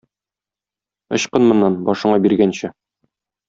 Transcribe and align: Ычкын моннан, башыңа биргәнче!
Ычкын 1.19 1.47
моннан, 1.51 1.77
башыңа 1.91 2.21
биргәнче! 2.27 2.77